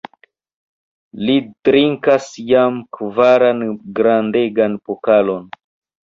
Li 1.25 1.33
drinkas 1.67 2.29
jam 2.51 2.79
kvaran 2.97 3.61
grandegan 3.99 4.79
pokalon! 4.89 5.45